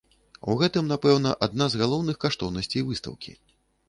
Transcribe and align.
У 0.51 0.53
гэтым 0.61 0.87
напэўна 0.93 1.33
адна 1.47 1.67
з 1.73 1.81
галоўных 1.81 2.17
каштоўнасцей 2.25 2.83
выстаўкі. 2.89 3.35